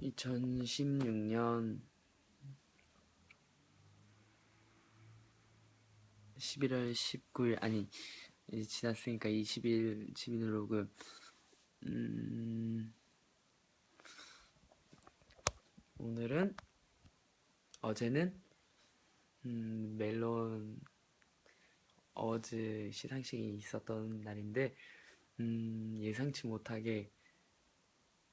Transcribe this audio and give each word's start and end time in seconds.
2016년 0.00 1.80
11월 6.36 6.92
19일 6.92 7.62
아니 7.62 7.88
지났으니까 8.68 9.28
20일 9.28 10.14
지민을 10.14 10.52
로그 10.52 10.88
음, 11.84 12.92
오늘은 15.98 16.54
어제는 17.80 18.38
음, 19.46 19.96
멜론 19.96 20.78
어즈 22.12 22.90
시상식이 22.92 23.56
있었던 23.56 24.20
날인데 24.20 24.74
음, 25.40 25.96
예상치 26.00 26.46
못하게 26.46 27.10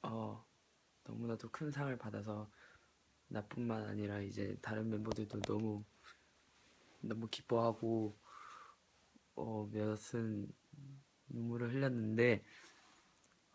어, 0.02 0.46
너무나도 1.06 1.50
큰 1.52 1.72
상을 1.72 1.96
받아서 1.98 2.50
나뿐만 3.28 3.86
아니라 3.86 4.20
이제 4.22 4.58
다른 4.62 4.90
멤버들도 4.90 5.42
너무 5.42 5.84
너무 7.02 7.28
기뻐하고 7.28 8.18
어, 9.36 9.70
몇은 9.72 10.52
눈물을 11.28 11.74
흘렸는데 11.74 12.44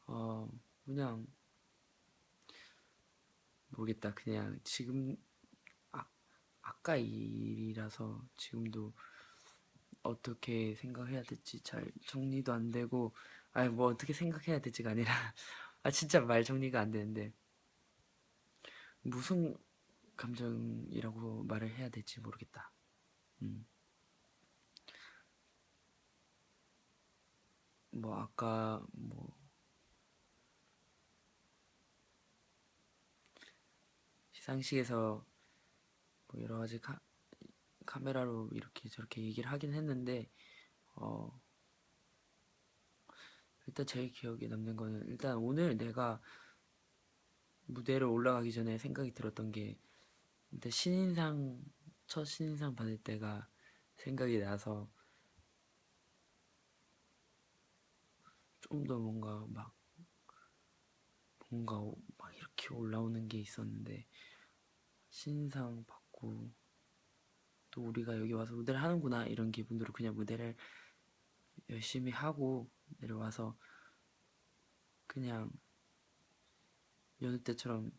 어, 0.07 0.49
그냥 0.85 1.27
모르겠다. 3.69 4.15
그냥 4.15 4.59
지금 4.65 5.17
아, 5.93 6.05
아까 6.63 6.97
일이라서 6.97 8.23
지금도 8.37 8.93
어떻게 10.03 10.75
생각해야 10.75 11.23
될지 11.23 11.61
잘 11.63 11.91
정리도 12.07 12.53
안 12.53 12.71
되고 12.71 13.15
아니 13.53 13.69
뭐 13.69 13.89
어떻게 13.89 14.13
생각해야 14.13 14.61
될지가 14.61 14.91
아니라 14.91 15.13
아 15.83 15.91
진짜 15.91 16.21
말 16.21 16.45
정리가 16.45 16.81
안 16.81 16.91
되는데 16.91 17.33
무슨 19.03 19.57
감정이라고 20.17 21.45
말을 21.45 21.71
해야 21.77 21.89
될지 21.89 22.21
모르겠다. 22.21 22.73
음. 23.43 23.67
뭐 27.91 28.17
아까 28.17 28.83
뭐 28.93 29.37
시상식에서 34.33 35.25
뭐 36.29 36.43
여러 36.43 36.59
가지 36.59 36.81
카, 36.81 36.99
카메라로 37.87 38.51
이렇게 38.53 38.89
저렇게 38.89 39.23
얘기를 39.23 39.51
하긴 39.51 39.75
했는데 39.75 40.31
어 40.95 41.41
일단 43.69 43.85
제일 43.85 44.11
기억에 44.11 44.49
남는 44.49 44.77
거는 44.77 45.07
일단 45.09 45.37
오늘 45.37 45.77
내가 45.77 46.23
무대를 47.67 48.07
올라가기 48.07 48.51
전에 48.51 48.79
생각이 48.79 49.13
들었던 49.13 49.53
게 49.53 49.79
일단 50.51 50.73
신인상 50.73 51.63
첫 52.07 52.25
신인상 52.25 52.75
받을 52.75 52.97
때가 52.97 53.47
생각이 53.99 54.39
나서 54.39 54.91
좀 58.61 58.87
더 58.87 58.99
뭔가 58.99 59.47
막 59.51 59.75
뭔가 61.51 61.77
막 62.17 62.35
이렇게 62.37 62.73
올라오는 62.75 63.29
게 63.29 63.39
있었는데 63.39 64.07
신인상 65.11 65.85
받고 65.87 66.51
또 67.71 67.83
우리가 67.83 68.19
여기 68.19 68.33
와서 68.33 68.55
무대를 68.55 68.83
하는구나 68.83 69.27
이런 69.27 69.53
기분으로 69.53 69.93
그냥 69.93 70.15
무대를 70.15 70.57
열심히 71.71 72.13
하고 72.13 72.71
내려와서 72.99 73.57
그냥 75.07 75.51
여느 77.21 77.43
때처럼 77.43 77.91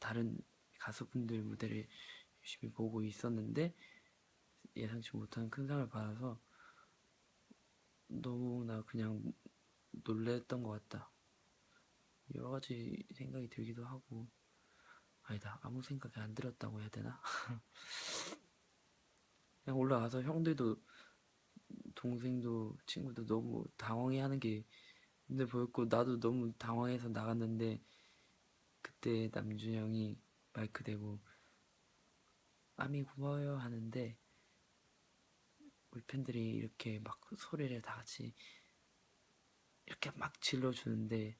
다른 0.00 0.38
가수분들 0.78 1.42
무대를 1.42 1.88
열심히 2.40 2.72
보고 2.72 3.02
있었는데 3.02 3.74
예상치 4.76 5.16
못한 5.16 5.50
큰 5.50 5.66
상을 5.66 5.88
받아서 5.88 6.40
너무나 8.08 8.82
그냥 8.82 9.22
놀랬던 9.90 10.62
것 10.62 10.88
같다. 10.88 11.10
여러 12.34 12.50
가지 12.50 13.06
생각이 13.14 13.48
들기도 13.48 13.84
하고 13.84 14.28
아니다 15.22 15.58
아무 15.62 15.82
생각이 15.82 16.18
안 16.18 16.34
들었다고 16.34 16.80
해야 16.80 16.88
되나? 16.88 17.20
그냥 19.64 19.78
올라가서 19.78 20.22
형들도 20.22 20.82
동생도 22.02 22.76
친구도 22.84 23.26
너무 23.26 23.64
당황해하는 23.76 24.40
게 24.40 24.64
눈에 25.28 25.46
보였고 25.46 25.84
나도 25.84 26.18
너무 26.18 26.52
당황해서 26.58 27.08
나갔는데 27.08 27.80
그때 28.82 29.30
남준 29.32 29.72
형이 29.72 30.18
마이크 30.52 30.82
대고 30.82 31.20
아미 32.74 33.04
고마워요 33.04 33.56
하는데 33.56 34.18
우리 35.92 36.02
팬들이 36.02 36.50
이렇게 36.50 36.98
막 36.98 37.20
소리를 37.38 37.80
다 37.82 37.94
같이 37.94 38.34
이렇게 39.86 40.10
막 40.16 40.40
질러주는데 40.40 41.36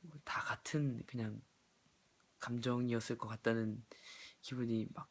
뭐다 0.00 0.42
같은 0.42 1.02
그냥 1.06 1.40
감정이었을 2.40 3.16
것 3.16 3.26
같다는 3.28 3.82
기분이 4.42 4.86
막 4.92 5.08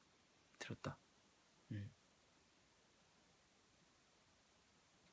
들었다. 0.60 1.00
음. 1.72 1.92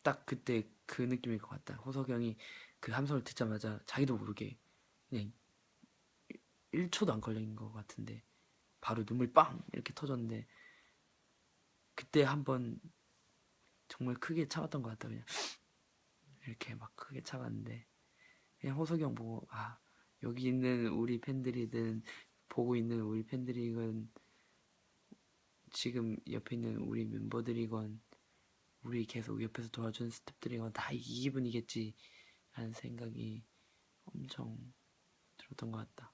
딱 0.02 0.26
그때 0.26 0.68
그 0.86 1.02
느낌일 1.02 1.38
것 1.38 1.48
같다. 1.48 1.74
호석영이 1.76 2.36
그 2.80 2.92
함성을 2.92 3.24
듣자마자 3.24 3.80
자기도 3.86 4.16
모르게 4.16 4.58
그냥 5.08 5.32
1초도 6.72 7.10
안 7.10 7.20
걸린 7.20 7.54
것 7.54 7.72
같은데 7.72 8.22
바로 8.80 9.04
눈물 9.04 9.32
빵 9.32 9.62
이렇게 9.72 9.92
터졌는데 9.94 10.46
그때 11.94 12.22
한번 12.22 12.80
정말 13.88 14.16
크게 14.16 14.48
참았던 14.48 14.82
것 14.82 14.90
같다. 14.90 15.08
그냥 15.08 15.24
이렇게 16.46 16.74
막 16.74 16.94
크게 16.96 17.22
참았는데 17.22 17.86
그냥 18.58 18.76
호석영 18.76 19.14
보고 19.14 19.46
아 19.50 19.78
여기 20.22 20.48
있는 20.48 20.88
우리 20.88 21.20
팬들이든 21.20 22.02
보고 22.48 22.74
있는 22.76 23.00
우리 23.02 23.22
팬들이건 23.24 24.10
지금 25.70 26.16
옆에 26.30 26.56
있는 26.56 26.78
우리 26.78 27.04
멤버들이건 27.04 28.00
우리 28.82 29.04
계속 29.06 29.42
옆에서 29.42 29.68
도와준 29.68 30.10
스태프들이건 30.10 30.72
다 30.72 30.92
이 30.92 30.98
기분이겠지 30.98 31.94
하는 32.50 32.72
생각이 32.72 33.44
엄청 34.04 34.72
들었던 35.38 35.70
것 35.70 35.78
같다. 35.78 36.12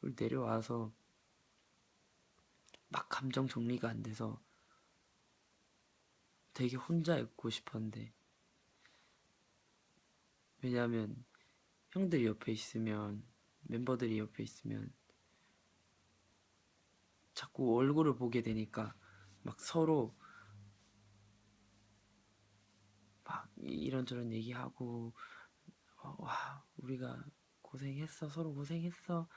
그리고 0.00 0.16
내려와서 0.18 0.92
막 2.88 3.08
감정 3.08 3.46
정리가 3.48 3.88
안 3.88 4.02
돼서 4.02 4.42
되게 6.54 6.76
혼자 6.76 7.18
있고 7.18 7.50
싶었는데 7.50 8.12
왜냐하면 10.62 11.24
형들이 11.90 12.26
옆에 12.26 12.52
있으면 12.52 13.24
멤버들이 13.62 14.18
옆에 14.18 14.42
있으면 14.42 14.92
자꾸 17.34 17.76
얼굴을 17.76 18.16
보게 18.16 18.42
되니까 18.42 18.94
막 19.42 19.60
서로 19.60 20.14
막 23.24 23.50
이런저런 23.56 24.32
얘기하고 24.32 25.14
어, 25.96 26.16
와 26.18 26.64
우리가 26.76 27.24
고생했어 27.62 28.28
서로 28.28 28.54
고생했어 28.54 29.28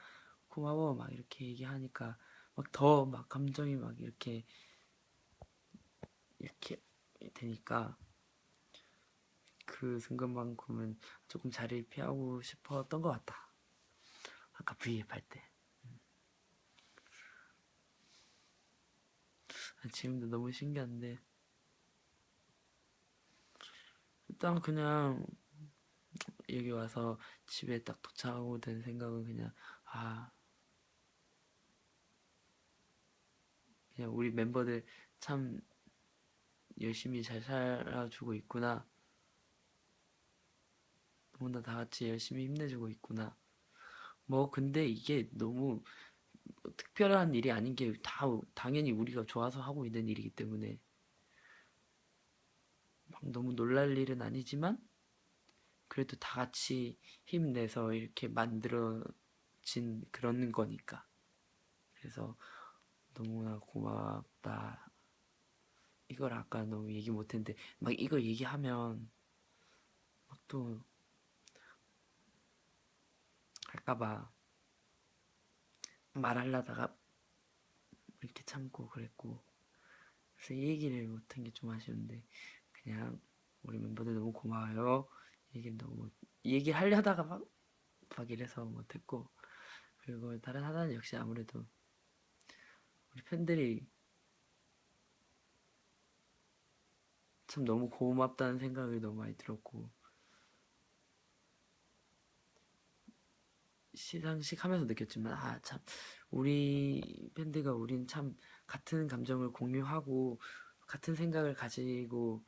고마워 0.48 0.94
막 0.94 1.12
이렇게 1.12 1.46
얘기하니까 1.46 2.18
막더막 2.54 3.28
감정이 3.28 3.76
막 3.76 3.98
이렇게 4.00 4.44
이렇게 6.38 6.80
되니까 7.34 7.96
그 9.66 9.98
순간만큼은 9.98 10.98
조금 11.28 11.50
자리를 11.50 11.88
피하고 11.88 12.40
싶었던 12.40 13.02
것 13.02 13.10
같다. 13.10 13.52
아까 14.54 14.74
V앱 14.76 15.12
할 15.12 15.20
때. 15.28 15.42
음. 15.84 15.98
아, 19.82 19.88
지금도 19.92 20.28
너무 20.28 20.50
신기한데 20.52 21.18
일단 24.36 24.60
그냥 24.60 25.24
여기 26.50 26.70
와서 26.70 27.18
집에 27.46 27.82
딱 27.82 28.00
도착하고 28.02 28.58
든 28.60 28.82
생각은 28.82 29.24
그냥 29.24 29.50
아 29.86 30.30
그냥 33.94 34.14
우리 34.14 34.30
멤버들 34.30 34.84
참 35.20 35.60
열심히 36.80 37.22
잘 37.22 37.40
살아주고 37.42 38.34
있구나. 38.34 38.86
너무나 41.38 41.62
다 41.62 41.76
같이 41.76 42.08
열심히 42.08 42.44
힘내주고 42.44 42.90
있구나. 42.90 43.36
뭐 44.26 44.50
근데 44.50 44.86
이게 44.86 45.28
너무 45.32 45.82
특별한 46.76 47.34
일이 47.34 47.50
아닌 47.52 47.74
게 47.76 47.92
다 48.02 48.26
당연히 48.54 48.92
우리가 48.92 49.24
좋아서 49.26 49.60
하고 49.62 49.86
있는 49.86 50.08
일이기 50.08 50.30
때문에 50.30 50.72
막 50.72 50.85
너무 53.22 53.54
놀랄 53.54 53.96
일은 53.98 54.22
아니지만 54.22 54.78
그래도 55.88 56.16
다 56.18 56.36
같이 56.44 56.98
힘내서 57.26 57.92
이렇게 57.92 58.28
만들어진 58.28 60.04
그런 60.10 60.52
거니까. 60.52 61.06
그래서 61.94 62.36
너무나 63.14 63.58
고맙다. 63.58 64.90
이걸 66.08 66.32
아까 66.34 66.64
너무 66.64 66.92
얘기 66.92 67.10
못했는데 67.10 67.54
막 67.78 67.92
이거 67.98 68.20
얘기하면 68.20 69.10
막 70.28 70.38
또 70.48 70.80
할까봐 73.68 74.30
말하려다가 76.14 76.96
이렇게 78.22 78.44
참고 78.44 78.88
그랬고 78.88 79.42
그래서 80.36 80.54
이 80.54 80.68
얘기를 80.68 81.06
못한 81.08 81.44
게 81.44 81.50
좀 81.52 81.70
아쉬운데 81.70 82.22
그냥 82.86 83.20
우리 83.62 83.78
멤버들 83.80 84.14
너무 84.14 84.32
고마워요. 84.32 85.08
얘기를 85.56 85.76
너무 85.76 86.08
얘기를 86.44 86.78
하려다가 86.78 87.24
막, 87.24 87.42
막 88.16 88.30
이래서 88.30 88.64
못했고. 88.64 89.30
그리고 89.98 90.40
다른 90.40 90.62
하나는 90.64 90.94
역시 90.94 91.16
아무래도 91.16 91.66
우리 93.12 93.22
팬들이 93.24 93.88
참 97.48 97.64
너무 97.64 97.90
고맙다는 97.90 98.58
생각이 98.58 99.00
너무 99.00 99.16
많이 99.18 99.36
들었고. 99.36 99.90
시상식 103.94 104.64
하면서 104.64 104.84
느꼈지만 104.84 105.32
아 105.34 105.60
참 105.62 105.78
우리 106.30 107.30
팬들과 107.34 107.72
우린 107.74 108.06
참 108.06 108.36
같은 108.66 109.06
감정을 109.06 109.52
공유하고 109.52 110.40
같은 110.86 111.14
생각을 111.14 111.54
가지고 111.54 112.46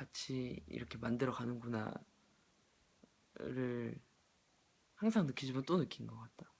같이 0.00 0.64
이렇게 0.66 0.96
만들어 0.96 1.30
가는구나를 1.30 2.00
항상 4.94 5.26
느끼지만 5.26 5.64
또 5.64 5.76
느낀 5.76 6.06
것 6.06 6.16
같다. 6.16 6.50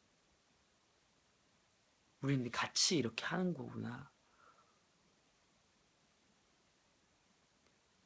우리는 2.20 2.50
같이 2.50 2.98
이렇게 2.98 3.24
하는 3.24 3.54
거구나. 3.54 4.12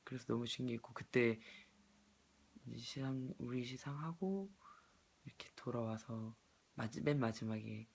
그래서 0.04 0.24
너무 0.26 0.46
신기했고 0.46 0.94
그때 0.94 1.40
시상 2.76 3.34
우리 3.38 3.64
시상하고 3.64 4.48
이렇게 5.24 5.50
돌아와서 5.56 6.36
마지, 6.74 7.00
맨 7.00 7.18
마지막에 7.18 7.88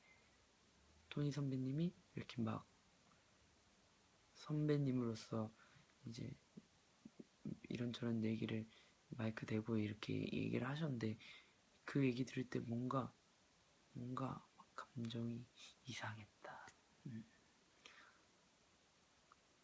토니 1.07 1.31
선배님이 1.31 1.93
이렇게 2.15 2.41
막 2.41 2.67
선배님으로서 4.33 5.49
이제 6.05 6.35
이런저런 7.69 8.23
얘기를 8.23 8.67
마이크 9.09 9.45
대고 9.45 9.77
이렇게 9.77 10.13
얘기를 10.13 10.67
하셨는데 10.67 11.17
그 11.85 12.05
얘기 12.05 12.25
들을 12.25 12.49
때 12.49 12.59
뭔가 12.59 13.13
뭔가 13.93 14.45
막 14.57 14.67
감정이 14.75 15.45
이상했다. 15.85 16.67
음. 17.07 17.25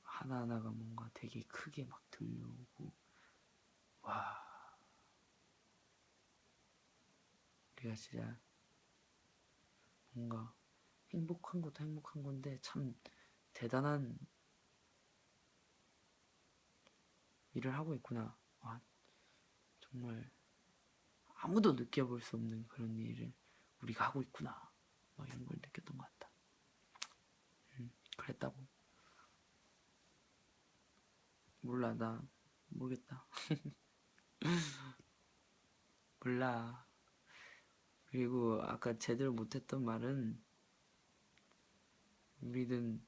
하나하나가 0.02 0.70
뭔가 0.72 1.10
되게 1.14 1.44
크게 1.44 1.84
막 1.86 2.02
들려오고 2.10 2.94
와 4.02 4.46
우리가 7.78 7.96
진짜 7.96 8.40
뭔가 10.12 10.54
행복한 11.12 11.62
것도 11.62 11.84
행복한 11.84 12.24
건데 12.24 12.58
참 12.62 12.96
대단한 13.54 14.18
일을 17.56 17.74
하고 17.74 17.96
있구나. 17.96 18.38
와, 18.60 18.82
정말 19.80 20.30
아무도 21.36 21.74
느껴볼 21.74 22.22
수 22.22 22.36
없는 22.36 22.68
그런 22.68 22.98
일을 23.00 23.34
우리가 23.82 24.06
하고 24.06 24.22
있구나. 24.22 24.72
막 25.16 25.28
이런 25.28 25.46
걸 25.46 25.58
느꼈던 25.58 25.98
것 25.98 26.04
같다. 26.04 26.30
음, 27.80 27.92
그랬다고. 28.18 28.56
몰라, 31.62 31.94
나 31.94 32.22
모르겠다. 32.68 33.26
몰라. 36.20 36.86
그리고 38.08 38.62
아까 38.64 38.98
제대로 38.98 39.32
못했던 39.34 39.84
말은 39.84 40.44
우리는 42.42 43.06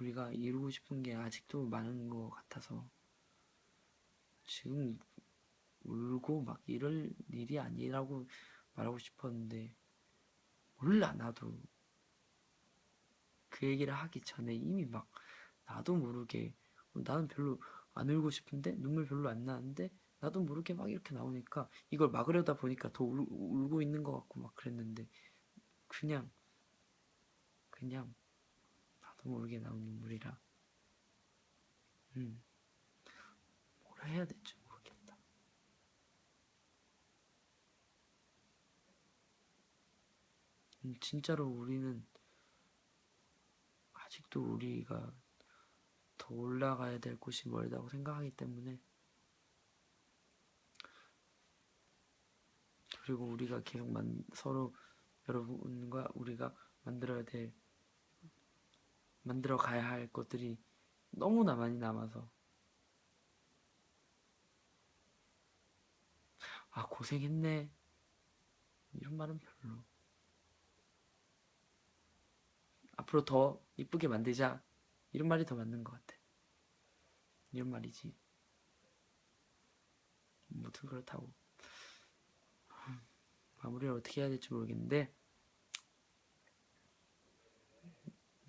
우리가 0.00 0.32
이루고 0.32 0.70
싶은 0.70 1.02
게 1.02 1.14
아직도 1.14 1.66
많은 1.66 2.08
것 2.08 2.30
같아서 2.30 2.88
지금 4.46 4.98
울고 5.84 6.42
막 6.42 6.62
이럴 6.66 7.12
일이 7.30 7.58
아니라고 7.58 8.28
말하고 8.74 8.98
싶었는데 8.98 9.74
몰라 10.76 11.12
나도 11.12 11.58
그 13.48 13.66
얘기를 13.66 13.92
하기 13.94 14.20
전에 14.22 14.54
이미 14.54 14.84
막 14.84 15.08
나도 15.66 15.96
모르게 15.96 16.54
나는 16.92 17.28
별로 17.28 17.60
안 17.94 18.10
울고 18.10 18.30
싶은데 18.30 18.76
눈물 18.76 19.06
별로 19.06 19.28
안 19.28 19.44
나는데 19.44 19.90
나도 20.20 20.42
모르게 20.42 20.74
막 20.74 20.90
이렇게 20.90 21.14
나오니까 21.14 21.68
이걸 21.90 22.10
막으려다 22.10 22.54
보니까 22.54 22.92
더 22.92 23.04
울, 23.04 23.26
울고 23.28 23.82
있는 23.82 24.02
것 24.02 24.12
같고 24.12 24.40
막 24.40 24.54
그랬는데 24.54 25.08
그냥 25.86 26.30
그냥 27.70 28.14
나도 29.00 29.28
모르게 29.28 29.58
나온 29.58 29.80
눈물이라. 29.80 30.38
음 32.16 32.42
해야 34.16 34.24
될지 34.24 34.54
모르겠다. 34.66 35.16
음, 40.84 40.94
진짜로 41.00 41.46
우리는 41.46 42.06
아직도 43.92 44.42
우리가 44.42 45.12
더 46.16 46.34
올라가야 46.34 46.98
될 46.98 47.18
곳이 47.18 47.48
멀다고 47.48 47.88
생각하기 47.90 48.30
때문에 48.32 48.80
그리고 53.02 53.26
우리가 53.26 53.62
계속 53.62 53.90
만, 53.90 54.24
서로 54.34 54.74
여러분과 55.28 56.08
우리가 56.14 56.54
만들어야 56.82 57.22
될 57.24 57.52
만들어 59.22 59.56
가야 59.56 59.86
할 59.86 60.08
것들이 60.08 60.58
너무나 61.10 61.54
많이 61.54 61.76
남아서 61.76 62.30
아 66.76 66.86
고생했네. 66.88 67.70
이런 68.92 69.16
말은 69.16 69.38
별로. 69.38 69.82
앞으로 72.98 73.24
더 73.24 73.64
이쁘게 73.78 74.08
만들자. 74.08 74.62
이런 75.12 75.26
말이 75.26 75.46
더 75.46 75.54
맞는 75.54 75.82
것 75.82 75.92
같아. 75.92 76.20
이런 77.52 77.70
말이지. 77.70 78.14
무튼 80.48 80.88
그렇다고 80.90 81.32
마무리를 83.62 83.94
어떻게 83.94 84.20
해야 84.20 84.28
될지 84.28 84.52
모르겠는데. 84.52 85.10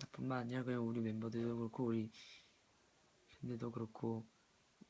나뿐만 0.00 0.38
아니라 0.40 0.64
그냥 0.64 0.86
우리 0.86 1.00
멤버들도 1.00 1.56
그렇고 1.56 1.86
우리 1.86 2.10
팬들도 3.30 3.70
그렇고 3.70 4.28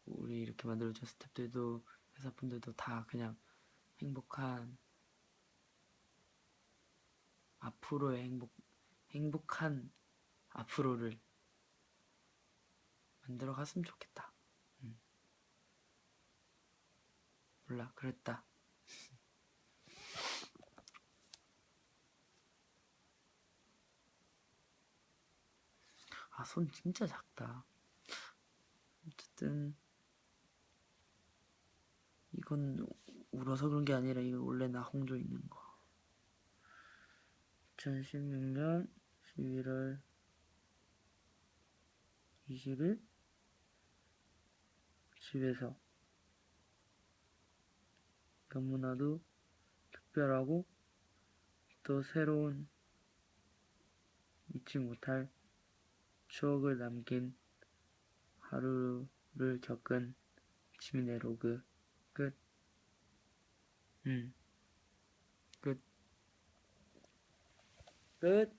우리 0.06 0.40
이렇게 0.40 0.66
만들어준 0.66 1.06
스태프들도 1.06 1.84
회사분들도 2.18 2.72
다 2.74 3.06
그냥 3.08 3.36
행복한 4.00 4.76
앞으로의 7.60 8.22
행복 8.24 8.52
행복한 9.10 9.90
앞으로를 10.50 11.18
만들어 13.22 13.54
갔으면 13.54 13.84
좋겠다. 13.84 14.32
음. 14.82 14.98
몰라 17.66 17.92
그랬다. 17.94 18.44
아, 26.30 26.44
손 26.44 26.70
진짜 26.70 27.06
작다. 27.06 27.64
어쨌든, 29.06 29.76
이건 32.38 32.86
울어서 33.32 33.68
그런 33.68 33.84
게 33.84 33.92
아니라 33.92 34.20
이거 34.20 34.40
원래 34.42 34.68
나 34.68 34.80
홍조 34.80 35.16
있는 35.16 35.40
거. 35.50 35.58
2016년 37.76 38.88
11월 39.36 40.00
20일 42.48 43.00
집에서 45.20 45.76
너무나도 48.52 49.20
특별하고 49.92 50.64
또 51.82 52.02
새로운 52.02 52.68
잊지 54.54 54.78
못할 54.78 55.28
추억을 56.28 56.78
남긴 56.78 57.34
하루를 58.40 59.60
겪은 59.60 60.14
지민의 60.80 61.18
로그 61.18 61.62
good. 62.18 62.32
Mm 64.06 64.32
good. 65.62 65.78
Good. 68.20 68.50